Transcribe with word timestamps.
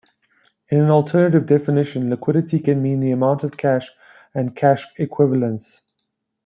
In 0.69 0.79
an 0.79 0.89
alternative 0.89 1.45
definition, 1.45 2.09
liquidity 2.09 2.59
can 2.59 2.81
mean 2.81 3.01
the 3.01 3.11
amount 3.11 3.43
of 3.43 3.55
cash 3.55 3.91
and 4.33 4.55
cash 4.55 4.87
equivalents. 4.97 5.81